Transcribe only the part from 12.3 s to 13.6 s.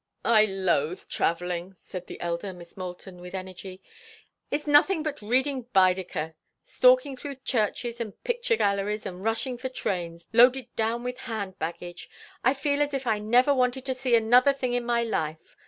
I feel as if I never